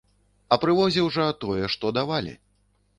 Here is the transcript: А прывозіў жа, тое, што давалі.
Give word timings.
А 0.55 0.59
прывозіў 0.63 1.13
жа, 1.19 1.29
тое, 1.47 1.63
што 1.77 1.95
давалі. 2.03 2.39